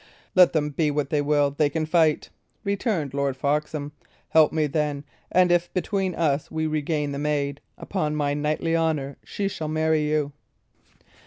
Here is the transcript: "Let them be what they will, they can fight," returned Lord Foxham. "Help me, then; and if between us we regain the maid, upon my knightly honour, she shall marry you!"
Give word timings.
"Let 0.33 0.53
them 0.53 0.71
be 0.71 0.89
what 0.89 1.11
they 1.11 1.21
will, 1.21 1.51
they 1.51 1.69
can 1.69 1.85
fight," 1.85 2.31
returned 2.63 3.13
Lord 3.13 3.37
Foxham. 3.37 3.91
"Help 4.29 4.51
me, 4.51 4.65
then; 4.65 5.03
and 5.31 5.51
if 5.51 5.71
between 5.75 6.15
us 6.15 6.49
we 6.49 6.65
regain 6.65 7.11
the 7.11 7.19
maid, 7.19 7.61
upon 7.77 8.15
my 8.15 8.33
knightly 8.33 8.75
honour, 8.75 9.17
she 9.23 9.47
shall 9.47 9.67
marry 9.67 10.09
you!" 10.09 10.31